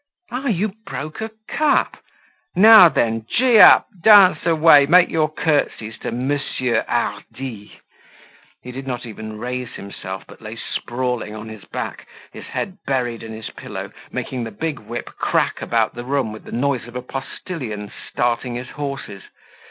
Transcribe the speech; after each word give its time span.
Ah! 0.31 0.47
you 0.47 0.69
broke 0.87 1.21
a 1.21 1.29
cup! 1.47 1.95
Now 2.55 2.89
then, 2.89 3.27
gee 3.29 3.59
up! 3.59 3.85
Dance 4.01 4.47
away, 4.47 4.87
make 4.87 5.09
your 5.11 5.31
curtsies 5.31 5.99
to 5.99 6.11
Monsieur 6.11 6.83
Hardy!" 6.89 7.79
He 8.63 8.71
did 8.71 8.87
not 8.87 9.05
even 9.05 9.37
raise 9.37 9.73
himself 9.73 10.23
but 10.27 10.41
lay 10.41 10.55
sprawling 10.55 11.35
on 11.35 11.49
his 11.49 11.65
back, 11.65 12.07
his 12.33 12.45
head 12.45 12.79
buried 12.87 13.21
in 13.21 13.31
his 13.31 13.51
pillow, 13.51 13.91
making 14.11 14.43
the 14.43 14.49
big 14.49 14.79
whip 14.79 15.05
crack 15.19 15.61
about 15.61 15.93
the 15.93 16.03
room 16.03 16.31
with 16.31 16.45
the 16.45 16.51
noise 16.51 16.87
of 16.87 16.95
a 16.95 17.03
postillion 17.03 17.91
starting 18.09 18.55
his 18.55 18.69
horses. 18.69 19.21